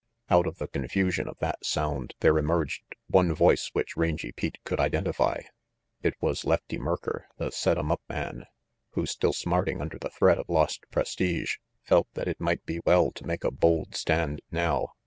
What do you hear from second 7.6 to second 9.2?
'em up man, who,